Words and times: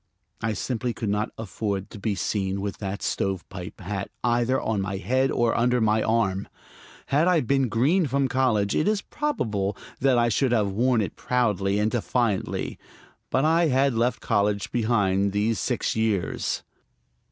I 0.41 0.53
simply 0.53 0.95
could 0.95 1.09
not 1.09 1.29
afford 1.37 1.91
to 1.91 1.99
be 1.99 2.15
seen 2.15 2.59
with 2.59 2.79
that 2.79 3.03
stovepipe 3.03 3.79
hat 3.81 4.09
either 4.23 4.59
on 4.59 4.81
my 4.81 4.97
head 4.97 5.29
or 5.29 5.55
under 5.55 5.79
my 5.79 6.01
arm. 6.01 6.47
Had 7.09 7.27
I 7.27 7.41
been 7.41 7.69
green 7.69 8.07
from 8.07 8.27
college 8.27 8.75
it 8.75 8.87
is 8.87 9.03
probable 9.03 9.77
that 9.99 10.17
I 10.17 10.27
should 10.27 10.53
have 10.53 10.71
worn 10.71 11.01
it 11.01 11.15
proudly 11.15 11.77
and 11.77 11.91
defiantly. 11.91 12.79
But 13.29 13.45
I 13.45 13.67
had 13.67 13.93
left 13.93 14.21
college 14.21 14.71
behind 14.71 15.33
these 15.33 15.59
six 15.59 15.95
years. 15.95 16.63